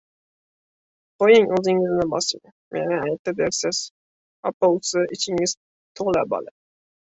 Qo‘ying, 1.23 1.45
o‘zingizni 1.57 2.07
bosing. 2.15 2.41
Meni 2.77 2.99
aytdi 3.01 3.35
dersiz, 3.43 3.85
opovsi, 4.55 5.07
ichingiz 5.21 5.59
to‘la 6.01 6.29
bola. 6.37 6.61